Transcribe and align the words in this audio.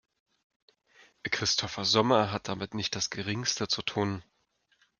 Christopher 1.29 1.85
Sommer 1.85 2.31
hat 2.31 2.47
damit 2.47 2.73
nicht 2.73 2.95
das 2.95 3.11
Geringste 3.11 3.67
zu 3.67 3.83
tun. 3.83 4.23